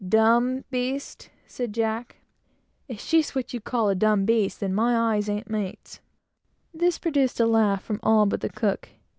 [0.03, 2.15] "Dumb beast!" said Jack;
[2.87, 5.99] "if she's what you call a dumb beast, then my eyes a'n't mates."
[6.73, 8.89] This produced a laugh from all but the cook.